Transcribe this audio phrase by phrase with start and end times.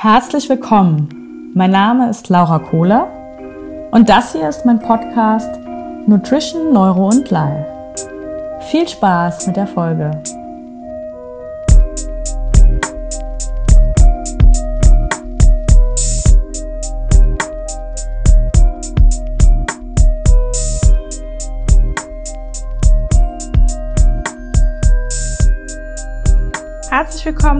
[0.00, 1.50] Herzlich willkommen.
[1.54, 3.08] Mein Name ist Laura Kohler
[3.90, 5.58] und das hier ist mein Podcast
[6.06, 7.66] Nutrition, Neuro und Life.
[8.70, 10.12] Viel Spaß mit der Folge.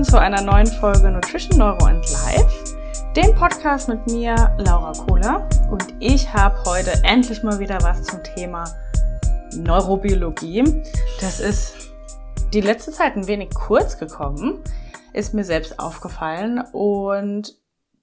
[0.09, 2.77] Zu einer neuen Folge Nutrition, Neuro and Life,
[3.15, 5.47] dem Podcast mit mir, Laura Kohler.
[5.71, 8.65] Und ich habe heute endlich mal wieder was zum Thema
[9.55, 10.65] Neurobiologie.
[11.21, 11.93] Das ist
[12.55, 14.65] die letzte Zeit ein wenig kurz gekommen,
[15.13, 16.65] ist mir selbst aufgefallen.
[16.73, 17.59] Und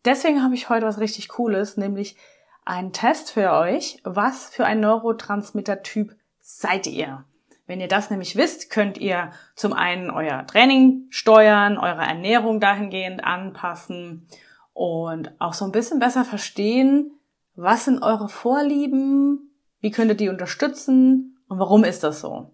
[0.06, 2.18] deswegen habe ich heute was richtig Cooles, nämlich
[2.66, 4.00] einen Test für euch.
[4.04, 7.26] Was für ein Neurotransmitter-Typ seid ihr?
[7.68, 13.24] Wenn ihr das nämlich wisst, könnt ihr zum einen euer Training steuern, eure Ernährung dahingehend
[13.24, 14.28] anpassen
[14.74, 17.12] und auch so ein bisschen besser verstehen,
[17.56, 22.52] was sind eure Vorlieben, wie könnt ihr die unterstützen und warum ist das so.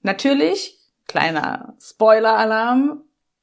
[0.00, 3.02] Natürlich, kleiner Spoiler-Alarm,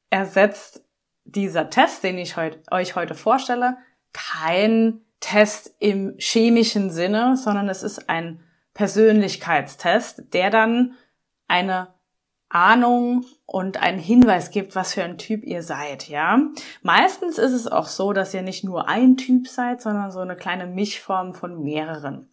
[0.09, 0.83] ersetzt
[1.25, 3.77] dieser Test, den ich heut, euch heute vorstelle,
[4.13, 8.41] kein Test im chemischen Sinne, sondern es ist ein
[8.73, 10.95] Persönlichkeitstest, der dann
[11.53, 11.93] eine
[12.49, 16.39] Ahnung und einen Hinweis gibt, was für ein Typ ihr seid, ja.
[16.81, 20.35] Meistens ist es auch so, dass ihr nicht nur ein Typ seid, sondern so eine
[20.35, 22.31] kleine Mischform von mehreren.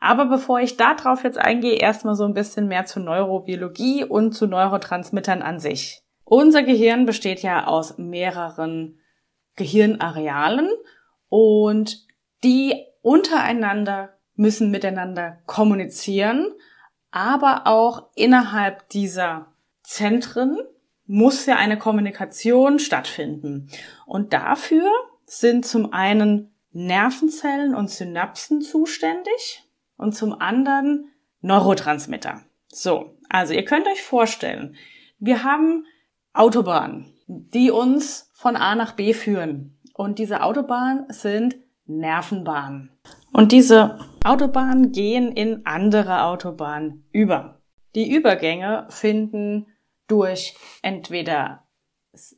[0.00, 4.46] Aber bevor ich darauf jetzt eingehe, erstmal so ein bisschen mehr zu Neurobiologie und zu
[4.46, 6.02] Neurotransmittern an sich.
[6.24, 9.00] Unser Gehirn besteht ja aus mehreren
[9.56, 10.68] Gehirnarealen
[11.30, 12.06] und
[12.44, 16.52] die untereinander müssen miteinander kommunizieren
[17.10, 20.58] aber auch innerhalb dieser Zentren
[21.06, 23.70] muss ja eine Kommunikation stattfinden.
[24.06, 24.90] Und dafür
[25.24, 29.64] sind zum einen Nervenzellen und Synapsen zuständig
[29.96, 31.10] und zum anderen
[31.40, 32.42] Neurotransmitter.
[32.68, 34.76] So, also ihr könnt euch vorstellen,
[35.18, 35.86] wir haben
[36.34, 39.78] Autobahnen, die uns von A nach B führen.
[39.94, 41.56] Und diese Autobahnen sind
[41.88, 42.90] Nervenbahnen.
[43.32, 47.60] Und diese Autobahnen gehen in andere Autobahnen über.
[47.94, 49.66] Die Übergänge finden
[50.06, 51.64] durch entweder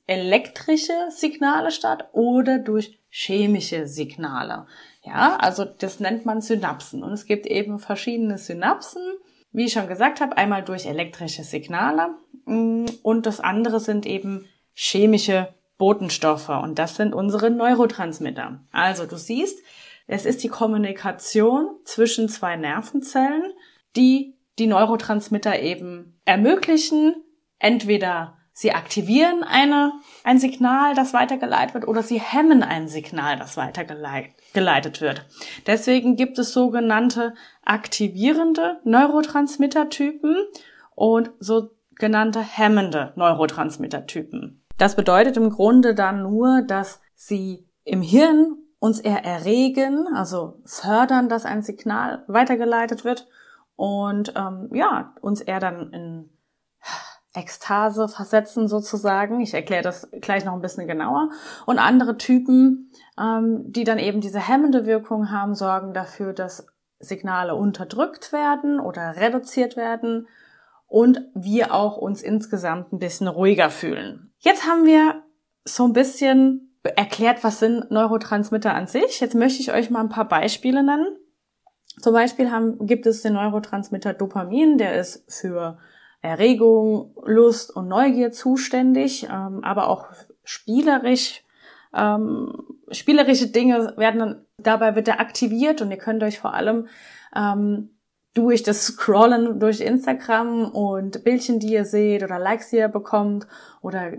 [0.07, 4.67] elektrische Signale statt oder durch chemische Signale.
[5.03, 7.03] Ja, also das nennt man Synapsen.
[7.03, 9.03] Und es gibt eben verschiedene Synapsen,
[9.53, 14.47] wie ich schon gesagt habe, einmal durch elektrische Signale mm, und das andere sind eben
[14.75, 18.61] chemische Botenstoffe und das sind unsere Neurotransmitter.
[18.71, 19.59] Also du siehst,
[20.07, 23.55] es ist die Kommunikation zwischen zwei Nervenzellen,
[23.97, 27.15] die die Neurotransmitter eben ermöglichen,
[27.59, 33.57] entweder sie aktivieren eine, ein Signal, das weitergeleitet wird, oder sie hemmen ein Signal, das
[33.57, 35.25] weitergeleitet wird.
[35.67, 37.33] Deswegen gibt es sogenannte
[37.65, 40.37] aktivierende Neurotransmittertypen
[40.95, 44.60] und sogenannte hemmende Neurotransmittertypen.
[44.81, 51.29] Das bedeutet im Grunde dann nur, dass sie im Hirn uns eher erregen, also fördern,
[51.29, 53.29] dass ein Signal weitergeleitet wird
[53.77, 56.31] und ähm, ja, uns eher dann in
[57.35, 59.43] Ekstase versetzen sozusagen.
[59.43, 61.29] Ich erkläre das gleich noch ein bisschen genauer.
[61.67, 66.67] Und andere Typen, ähm, die dann eben diese hemmende Wirkung haben, sorgen dafür, dass
[66.99, 70.27] Signale unterdrückt werden oder reduziert werden
[70.87, 74.30] und wir auch uns insgesamt ein bisschen ruhiger fühlen.
[74.41, 75.23] Jetzt haben wir
[75.65, 79.21] so ein bisschen erklärt, was sind Neurotransmitter an sich.
[79.21, 81.17] Jetzt möchte ich euch mal ein paar Beispiele nennen.
[82.01, 85.79] Zum Beispiel haben, gibt es den Neurotransmitter Dopamin, der ist für
[86.23, 90.07] Erregung, Lust und Neugier zuständig, ähm, aber auch
[90.43, 91.43] spielerisch.
[91.95, 92.53] Ähm,
[92.91, 96.89] spielerische Dinge werden dann, dabei wird er aktiviert und ihr könnt euch vor allem
[97.35, 97.91] ähm,
[98.35, 103.47] durch das Scrollen durch Instagram und Bildchen, die ihr seht oder Likes, die ihr bekommt
[103.83, 104.13] oder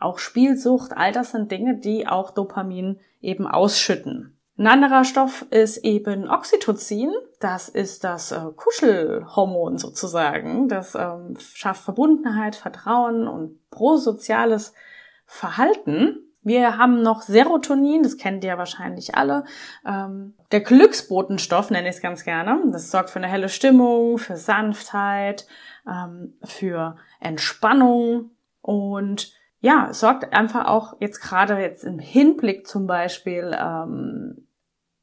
[0.00, 4.36] auch Spielsucht, all das sind Dinge, die auch Dopamin eben ausschütten.
[4.58, 7.10] Ein anderer Stoff ist eben Oxytocin.
[7.40, 10.68] Das ist das äh, Kuschelhormon sozusagen.
[10.68, 14.74] Das ähm, schafft Verbundenheit, Vertrauen und prosoziales
[15.24, 16.31] Verhalten.
[16.42, 19.44] Wir haben noch Serotonin, das kennt ihr wahrscheinlich alle.
[19.86, 22.60] Ähm, der Glücksbotenstoff nenne ich es ganz gerne.
[22.72, 25.46] Das sorgt für eine helle Stimmung, für Sanftheit,
[25.88, 28.30] ähm, für Entspannung
[28.60, 34.48] und ja, sorgt einfach auch jetzt gerade jetzt im Hinblick zum Beispiel ähm,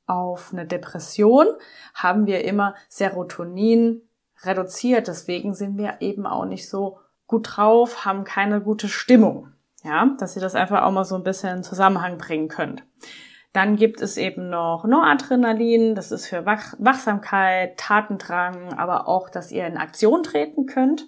[0.06, 1.47] auf eine Depression
[1.94, 4.01] haben wir immer Serotonin
[4.41, 5.07] reduziert.
[5.07, 9.53] Deswegen sind wir eben auch nicht so gut drauf, haben keine gute Stimmung.
[9.83, 12.83] Ja, dass ihr das einfach auch mal so ein bisschen in Zusammenhang bringen könnt.
[13.53, 19.51] Dann gibt es eben noch Noradrenalin, das ist für Wach Wachsamkeit, Tatendrang, aber auch, dass
[19.51, 21.07] ihr in Aktion treten könnt.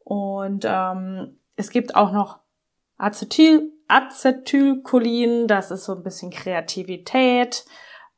[0.00, 2.40] Und ähm, es gibt auch noch
[2.98, 7.66] Acetyl Acetylcholin, das ist so ein bisschen Kreativität,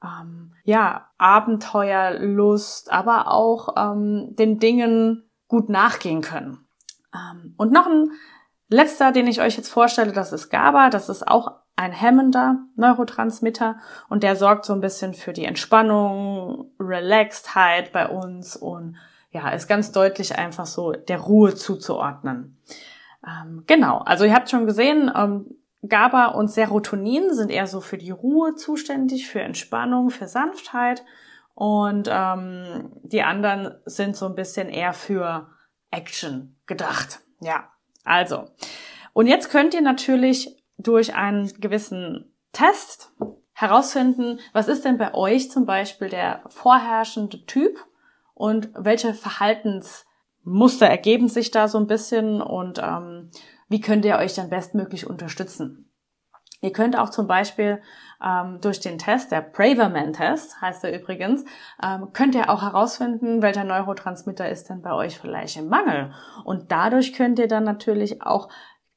[0.02, 6.66] ähm, ja, Abenteuerlust, aber auch ähm, den Dingen gut nachgehen können.
[7.12, 8.10] Ähm, und noch ein
[8.68, 10.90] letzter, den ich euch jetzt vorstelle, das ist GABA.
[10.90, 13.76] Das ist auch ein hemmender Neurotransmitter
[14.08, 18.96] und der sorgt so ein bisschen für die Entspannung, Relaxedheit bei uns und
[19.30, 22.58] ja, ist ganz deutlich einfach so der Ruhe zuzuordnen.
[23.26, 27.98] Ähm, genau, also ihr habt schon gesehen, ähm, GABA und Serotonin sind eher so für
[27.98, 31.04] die Ruhe zuständig, für Entspannung, für Sanftheit
[31.54, 35.48] und ähm, die anderen sind so ein bisschen eher für
[35.90, 37.20] Action gedacht.
[37.40, 37.68] Ja,
[38.04, 38.44] also.
[39.12, 43.12] Und jetzt könnt ihr natürlich durch einen gewissen Test
[43.52, 47.78] herausfinden, was ist denn bei euch zum Beispiel der vorherrschende Typ
[48.34, 53.30] und welche Verhaltensmuster ergeben sich da so ein bisschen und ähm,
[53.68, 55.90] wie könnt ihr euch dann bestmöglich unterstützen.
[56.60, 57.82] Ihr könnt auch zum Beispiel
[58.24, 61.44] ähm, durch den Test, der Braverman-Test heißt er übrigens,
[61.82, 66.12] ähm, könnt ihr auch herausfinden, welcher Neurotransmitter ist denn bei euch vielleicht im Mangel.
[66.44, 68.48] Und dadurch könnt ihr dann natürlich auch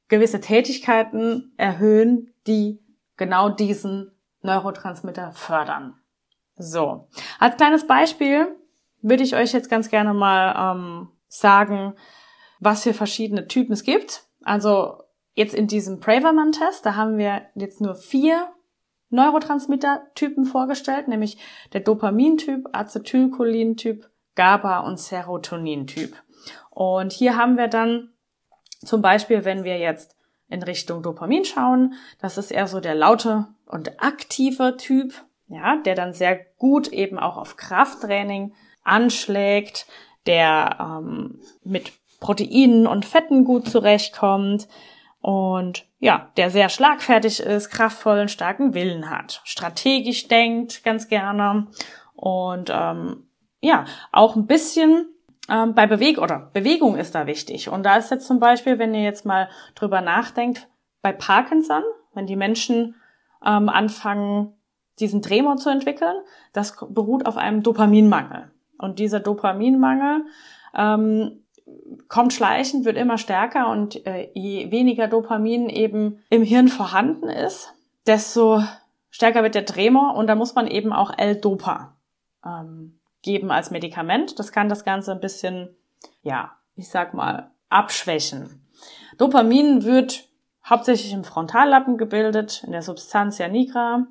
[0.08, 2.80] gewisse Tätigkeiten erhöhen, die
[3.18, 4.12] genau diesen
[4.42, 5.96] Neurotransmitter fördern.
[6.56, 7.08] So,
[7.40, 8.56] als kleines Beispiel
[9.02, 11.94] würde ich euch jetzt ganz gerne mal ähm, sagen,
[12.60, 14.24] was für verschiedene Typen es gibt.
[14.44, 15.04] Also
[15.38, 18.50] jetzt in diesem Braverman-Test, da haben wir jetzt nur vier
[19.12, 21.38] Neurotransmitter-Typen vorgestellt, nämlich
[21.74, 26.16] der Dopamin-Typ, Acetylcholin-Typ, GABA und Serotonin-Typ.
[26.72, 28.10] Und hier haben wir dann
[28.84, 30.16] zum Beispiel, wenn wir jetzt
[30.50, 35.14] in Richtung Dopamin schauen, das ist eher so der laute und aktive Typ,
[35.50, 39.86] ja, der dann sehr gut eben auch auf Krafttraining anschlägt,
[40.26, 44.68] der ähm, mit Proteinen und Fetten gut zurechtkommt
[45.22, 51.68] und ja, der sehr schlagfertig ist, kraftvollen, starken Willen hat, strategisch denkt ganz gerne
[52.16, 53.28] und ähm,
[53.62, 55.08] ja, auch ein bisschen
[55.50, 57.70] ähm, bei Bewegung oder Bewegung ist da wichtig.
[57.70, 60.68] Und da ist jetzt zum Beispiel, wenn ihr jetzt mal drüber nachdenkt,
[61.02, 62.96] bei Parkinson, wenn die Menschen
[63.46, 64.54] ähm, anfangen,
[65.00, 66.16] diesen Tremor zu entwickeln,
[66.54, 68.52] das beruht auf einem Dopaminmangel.
[68.80, 70.26] Und dieser Dopaminmangel
[70.76, 71.44] ähm,
[72.08, 77.74] kommt schleichend, wird immer stärker und äh, je weniger Dopamin eben im Hirn vorhanden ist,
[78.06, 78.64] desto
[79.10, 81.98] stärker wird der Tremor und da muss man eben auch L-Dopa
[82.46, 84.40] ähm, geben als Medikament.
[84.40, 85.76] Das kann das Ganze ein bisschen,
[86.22, 88.66] ja, ich sag mal, abschwächen.
[89.18, 90.30] Dopamin wird
[90.66, 94.06] hauptsächlich im Frontallappen gebildet, in der Substantia nigra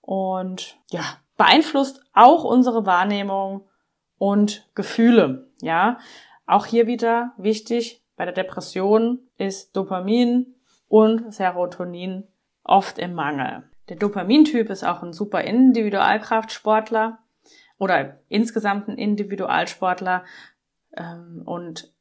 [0.00, 1.02] und ja,
[1.36, 3.68] beeinflusst auch unsere Wahrnehmung
[4.18, 5.98] und Gefühle, ja.
[6.48, 10.54] Auch hier wieder wichtig, bei der Depression ist Dopamin
[10.88, 12.24] und Serotonin
[12.64, 13.64] oft im Mangel.
[13.90, 17.18] Der Dopamintyp ist auch ein super Individualkraftsportler
[17.78, 20.24] oder insgesamt ein Individualsportler
[20.96, 21.92] ähm, und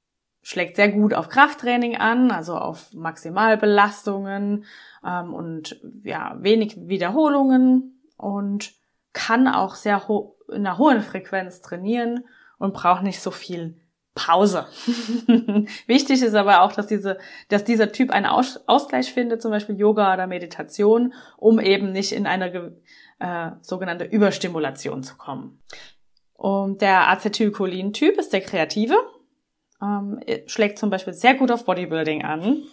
[0.41, 4.63] schlägt sehr gut auf Krafttraining an, also auf Maximalbelastungen
[5.05, 8.72] ähm, und ja wenig Wiederholungen und
[9.12, 12.24] kann auch sehr ho in einer hohen Frequenz trainieren
[12.57, 13.75] und braucht nicht so viel
[14.17, 14.67] Pause.
[15.88, 17.17] Wichtig ist aber auch, dass, diese,
[17.50, 22.12] dass dieser Typ einen Aus Ausgleich findet, zum Beispiel Yoga oder Meditation, um eben nicht
[22.12, 22.75] in eine
[23.19, 25.62] äh, sogenannte Überstimulation zu kommen.
[26.33, 28.95] Und der Acetylcholin-Typ ist der Kreative,
[29.81, 32.63] ähm, schlägt zum Beispiel sehr gut auf Bodybuilding an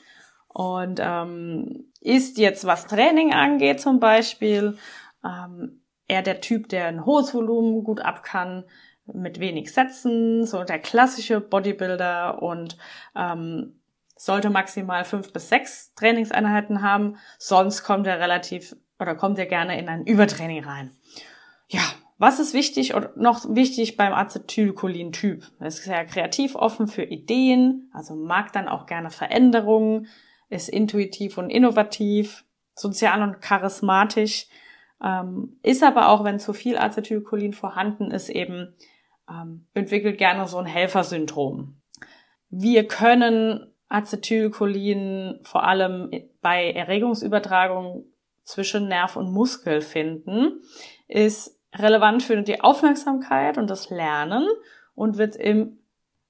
[0.48, 4.76] und ähm, ist jetzt, was Training angeht zum Beispiel,
[5.24, 8.64] ähm, eher der Typ, der ein hohes Volumen gut ab kann,
[9.12, 12.76] mit wenig Sätzen, so der klassische Bodybuilder und
[13.16, 13.80] ähm,
[14.16, 19.78] sollte maximal fünf bis sechs Trainingseinheiten haben, sonst kommt er relativ oder kommt er gerne
[19.78, 20.92] in ein Übertraining rein.
[21.68, 21.82] Ja,
[22.16, 25.44] was ist wichtig oder noch wichtig beim Acetylcholin-Typ?
[25.58, 30.06] Er ist sehr kreativ offen für Ideen, also mag dann auch gerne Veränderungen,
[30.49, 32.44] ist intuitiv und innovativ,
[32.75, 34.46] sozial und charismatisch,
[35.02, 38.75] ähm, ist aber auch, wenn zu viel Acetylcholin vorhanden ist, eben
[39.28, 41.81] ähm, entwickelt gerne so ein Helfersyndrom.
[42.50, 48.07] Wir können Acetylcholin vor allem bei Erregungsübertragung
[48.45, 50.61] zwischen Nerv und Muskel finden,
[51.09, 54.47] ist relevant für die Aufmerksamkeit und das Lernen
[54.95, 55.78] und wird im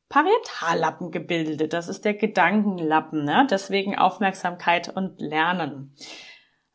[0.08, 1.72] Parietallappen gebildet.
[1.72, 3.46] Das ist der Gedankenlappen, ne?
[3.50, 5.94] deswegen Aufmerksamkeit und Lernen.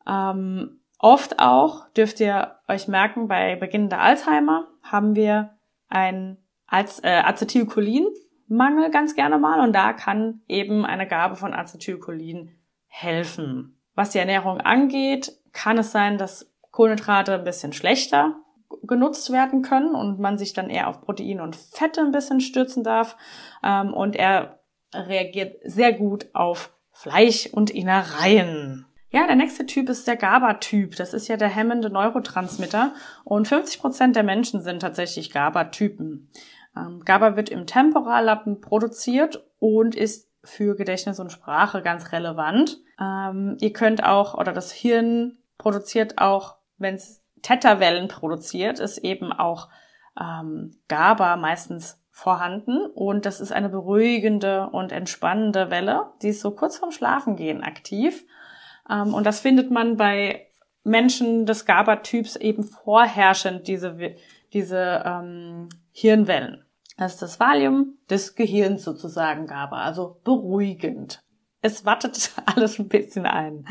[0.07, 5.57] Ähm, oft auch, dürft ihr euch merken, bei beginnender Alzheimer haben wir
[5.89, 6.37] ein
[6.71, 12.55] äh, Acetylcholinmangel ganz gerne mal und da kann eben eine Gabe von Acetylcholin
[12.87, 13.79] helfen.
[13.95, 18.35] Was die Ernährung angeht, kann es sein, dass Kohlenhydrate ein bisschen schlechter
[18.83, 22.83] genutzt werden können und man sich dann eher auf Proteine und Fette ein bisschen stürzen
[22.83, 23.17] darf.
[23.63, 24.59] Ähm, und er
[24.93, 28.85] reagiert sehr gut auf Fleisch und Innereien.
[29.11, 30.95] Ja, der nächste Typ ist der GABA-Typ.
[30.95, 32.93] Das ist ja der hemmende Neurotransmitter.
[33.23, 36.29] Und 50 Prozent der Menschen sind tatsächlich GABA-Typen.
[36.77, 42.77] Ähm, GABA wird im Temporallappen produziert und ist für Gedächtnis und Sprache ganz relevant.
[42.99, 49.33] Ähm, ihr könnt auch, oder das Hirn produziert auch, wenn es Theta-Wellen produziert, ist eben
[49.33, 49.69] auch
[50.19, 56.51] ähm, GABA meistens vorhanden und das ist eine beruhigende und entspannende Welle, die ist so
[56.51, 58.25] kurz vorm Schlafengehen aktiv
[58.89, 60.47] ähm, und das findet man bei
[60.83, 64.15] Menschen des GABA-Typs eben vorherrschend, diese,
[64.53, 66.65] diese ähm, Hirnwellen.
[66.97, 71.23] Das ist das Valium des Gehirns sozusagen GABA, also beruhigend.
[71.61, 73.65] Es wattet alles ein bisschen ein.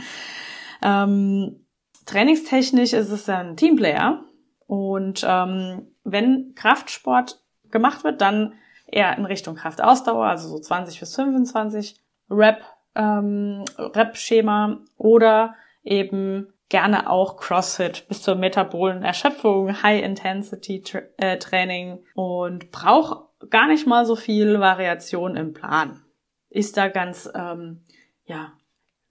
[0.83, 1.67] Ähm,
[2.07, 4.25] trainingstechnisch ist es ein Teamplayer
[4.67, 8.55] und ähm, wenn Kraftsport gemacht wird, dann
[8.87, 12.63] eher in Richtung Kraftausdauer, also so 20 bis 25 Rep
[12.99, 23.25] ähm, Rep-Schema oder eben gerne auch CrossFit bis zur metabolen Erschöpfung, High-Intensity-Training äh, und braucht
[23.49, 26.03] gar nicht mal so viel Variation im Plan.
[26.51, 27.85] Ist da ganz, ähm,
[28.25, 28.53] ja,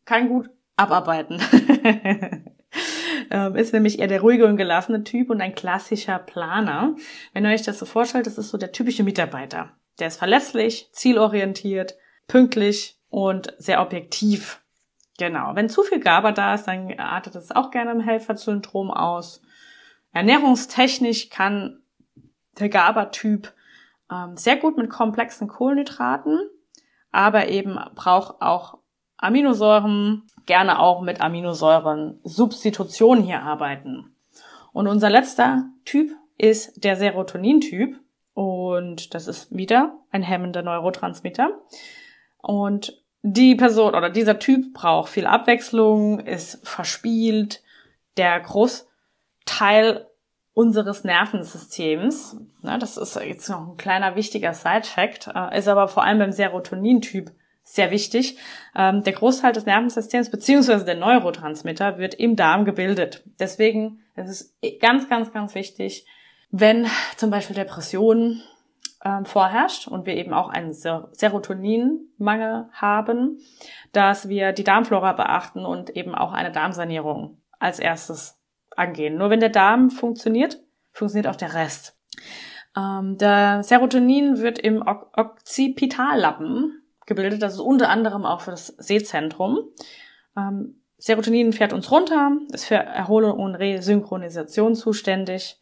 [0.06, 1.42] kann gut abarbeiten.
[3.32, 6.96] ähm, ist nämlich eher der ruhige und gelassene Typ und ein klassischer Planer.
[7.34, 9.72] Wenn ihr euch das so vorstellt, das ist so der typische Mitarbeiter.
[10.00, 11.96] Der ist verlässlich, zielorientiert,
[12.28, 14.62] pünktlich und sehr objektiv.
[15.18, 15.56] Genau.
[15.56, 19.42] Wenn zu viel GABA da ist, dann artet es auch gerne im Helfersyndrom aus.
[20.14, 21.82] Ernährungstechnisch kann
[22.60, 23.52] der GABA-Typ
[24.12, 26.42] ähm, sehr gut mit komplexen Kohlenhydraten,
[27.12, 28.78] aber eben braucht auch
[29.18, 34.16] Aminosäuren, gerne auch mit Aminosäuren-Substitution hier arbeiten.
[34.74, 38.00] Und unser letzter Typ ist der Serotonin-Typ.
[38.36, 41.50] Und das ist wieder ein hemmender Neurotransmitter.
[42.44, 47.62] Und die Person oder dieser Typ braucht viel Abwechslung, ist verspielt.
[48.16, 50.08] Der Großteil
[50.54, 56.04] unseres Nervensystems, ne, das ist jetzt noch ein kleiner wichtiger Side-Fact, äh, ist aber vor
[56.04, 57.32] allem beim Serotonin-Typ
[57.64, 58.38] sehr wichtig.
[58.76, 63.24] Ähm, der Großteil des Nervensystems beziehungsweise der Neurotransmitter wird im Darm gebildet.
[63.40, 64.30] Deswegen ist
[64.62, 66.08] es ganz, ganz, ganz wichtig,
[66.50, 68.42] wenn zum Beispiel Depressionen
[69.08, 73.40] ähm, vorherrscht und wir eben auch einen Serotoninmangel haben,
[73.94, 78.38] dass wir die Darmflora beachten und eben auch eine Darmsanierung als erstes
[78.76, 79.18] angehen.
[79.18, 80.60] Nur wenn der Darm funktioniert,
[80.92, 81.98] funktioniert auch der Rest.
[82.76, 87.42] Ähm, der Serotonin wird im Occipitallappen gebildet.
[87.42, 89.60] Das ist unter anderem auch für das Sehzentrum.
[90.36, 95.62] Ähm, Serotonin fährt uns runter, ist für Erholung und Resynchronisation zuständig,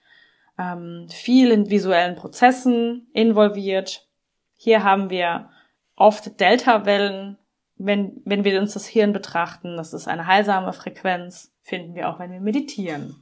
[0.57, 4.07] ähm, viel in visuellen Prozessen involviert.
[4.55, 5.49] Hier haben wir
[5.95, 7.37] oft Delta-Wellen,
[7.77, 9.77] wenn, wenn wir uns das Hirn betrachten.
[9.77, 13.15] Das ist eine heilsame Frequenz, finden wir auch, wenn wir meditieren.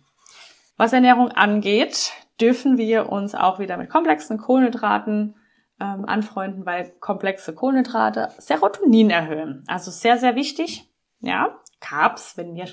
[0.78, 5.36] Was Ernährung angeht, dürfen wir uns auch wieder mit komplexen Kohlenhydraten
[5.80, 9.64] ähm, anfreunden, weil komplexe Kohlenhydrate Serotonin erhöhen.
[9.68, 10.90] Also sehr, sehr wichtig.
[11.20, 12.68] Ja, Carbs, wenn wir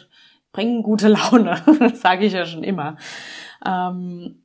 [0.52, 2.96] bringen gute Laune, das sage ich ja schon immer.
[3.64, 4.39] Ähm,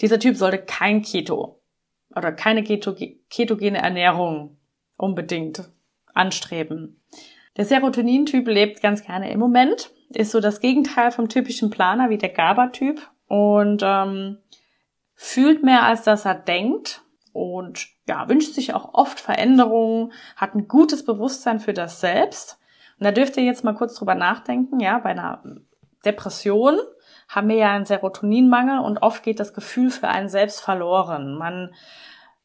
[0.00, 1.60] dieser Typ sollte kein Keto
[2.14, 2.94] oder keine Keto
[3.30, 4.58] ketogene Ernährung
[4.96, 5.68] unbedingt
[6.14, 7.00] anstreben.
[7.56, 12.18] Der Serotonin-Typ lebt ganz gerne im Moment, ist so das Gegenteil vom typischen Planer wie
[12.18, 14.38] der GABA-Typ und ähm,
[15.14, 20.68] fühlt mehr als dass er denkt und ja, wünscht sich auch oft Veränderungen, hat ein
[20.68, 22.58] gutes Bewusstsein für das Selbst.
[22.98, 25.42] Und da dürft ihr jetzt mal kurz drüber nachdenken, ja, bei einer
[26.04, 26.78] Depression
[27.28, 31.36] haben wir ja einen Serotoninmangel und oft geht das Gefühl für einen selbst verloren.
[31.36, 31.74] Man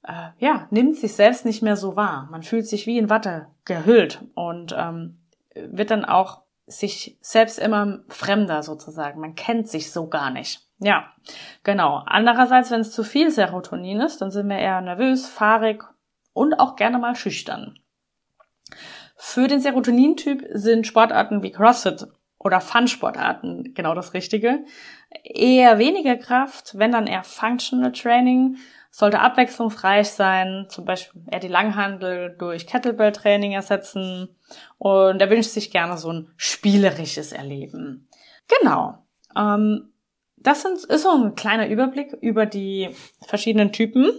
[0.04, 2.28] äh, ja, nimmt sich selbst nicht mehr so wahr.
[2.32, 5.20] Man fühlt sich wie in Watte gehüllt und ähm,
[5.54, 9.20] wird dann auch sich selbst immer fremder sozusagen.
[9.20, 10.66] Man kennt sich so gar nicht.
[10.80, 11.12] Ja,
[11.64, 12.02] genau.
[12.06, 15.84] Andererseits, wenn es zu viel Serotonin ist, dann sind wir eher nervös, fahrig
[16.34, 17.78] und auch gerne mal schüchtern.
[19.16, 22.08] Für den Serotonin-Typ sind Sportarten wie CrossFit
[22.44, 24.66] oder Fun-Sportarten genau das Richtige.
[25.24, 28.58] Eher weniger Kraft, wenn dann eher Functional Training,
[28.90, 34.36] sollte abwechslungsreich sein, zum Beispiel eher die Langhandel durch Kettlebell-Training ersetzen
[34.78, 38.10] und er wünscht sich gerne so ein spielerisches Erleben.
[38.60, 38.98] Genau.
[39.38, 39.94] Ähm,
[40.36, 42.90] das sind, ist so ein kleiner Überblick über die
[43.26, 44.12] verschiedenen Typen,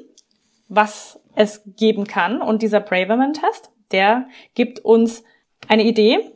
[0.69, 2.41] was es geben kann.
[2.41, 5.25] Und dieser Braverman-Test, der gibt uns
[5.69, 6.33] eine Idee,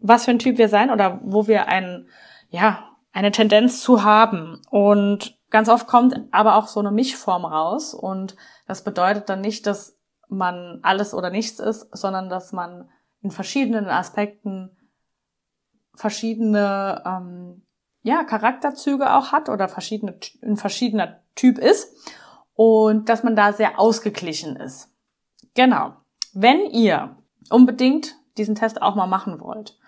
[0.00, 2.08] was für ein Typ wir sein oder wo wir ein,
[2.48, 4.60] ja, eine Tendenz zu haben.
[4.70, 7.94] Und ganz oft kommt aber auch so eine Mischform raus.
[7.94, 9.96] Und das bedeutet dann nicht, dass
[10.28, 12.88] man alles oder nichts ist, sondern dass man
[13.22, 14.76] in verschiedenen Aspekten
[15.94, 17.62] verschiedene ähm,
[18.02, 21.94] ja, Charakterzüge auch hat oder verschiedene, ein verschiedener Typ ist
[22.54, 24.88] und dass man da sehr ausgeglichen ist.
[25.54, 25.94] Genau.
[26.32, 27.16] Wenn ihr
[27.50, 29.78] unbedingt diesen Test auch mal machen wollt,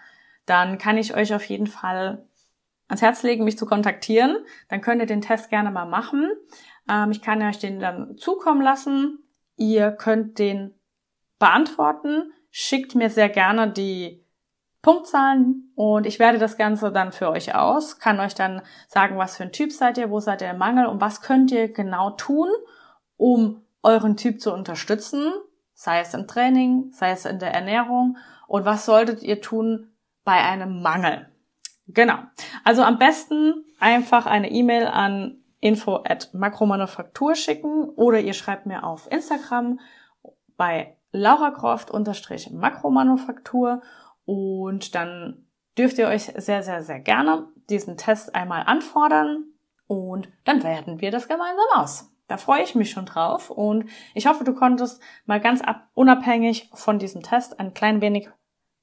[0.47, 2.27] dann kann ich euch auf jeden Fall
[2.89, 4.37] ans Herz legen, mich zu kontaktieren.
[4.69, 6.31] Dann könnt ihr den Test gerne mal machen.
[6.89, 9.19] Ähm, ich kann euch den dann zukommen lassen.
[9.57, 10.75] Ihr könnt den
[11.39, 12.33] beantworten.
[12.51, 14.23] Schickt mir sehr gerne die
[14.83, 19.37] Punktzahlen und ich werde das Ganze dann für euch aus, kann euch dann sagen, was
[19.37, 22.11] für ein Typ seid ihr, wo seid ihr im Mangel und was könnt ihr genau
[22.11, 22.49] tun,
[23.17, 25.33] um euren Typ zu unterstützen,
[25.73, 28.17] sei es im Training, sei es in der Ernährung
[28.49, 29.92] und was solltet ihr tun,
[30.25, 31.29] bei einem Mangel.
[31.89, 32.19] Genau.
[32.65, 38.85] Also am besten einfach eine E-Mail an info at makromanufaktur schicken oder ihr schreibt mir
[38.85, 39.81] auf Instagram
[40.57, 43.83] bei lauracroft-makromanufaktur
[44.25, 49.47] und dann dürft ihr euch sehr, sehr, sehr gerne diesen Test einmal anfordern
[49.87, 52.11] und dann werden wir das gemeinsam aus.
[52.29, 56.71] Da freue ich mich schon drauf und ich hoffe, du konntest mal ganz ab, unabhängig
[56.73, 58.31] von diesem Test ein klein wenig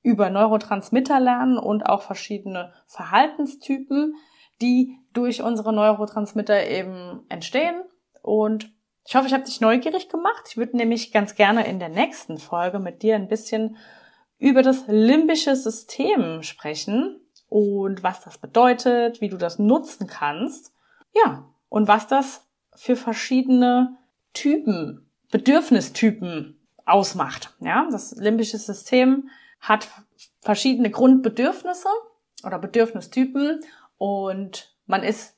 [0.01, 4.15] über Neurotransmitter lernen und auch verschiedene Verhaltenstypen,
[4.61, 7.81] die durch unsere Neurotransmitter eben entstehen.
[8.21, 8.71] Und
[9.05, 10.43] ich hoffe, ich habe dich neugierig gemacht.
[10.49, 13.77] Ich würde nämlich ganz gerne in der nächsten Folge mit dir ein bisschen
[14.37, 20.73] über das limbische System sprechen und was das bedeutet, wie du das nutzen kannst.
[21.13, 23.97] Ja, und was das für verschiedene
[24.33, 27.55] Typen, Bedürfnistypen ausmacht.
[27.59, 29.89] Ja, das limbische System hat
[30.41, 31.89] verschiedene Grundbedürfnisse
[32.43, 33.61] oder Bedürfnistypen
[33.97, 35.37] und man ist